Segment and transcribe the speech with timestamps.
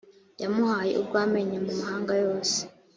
[0.41, 2.59] yamuhaye urwamenyo mu mahanga yose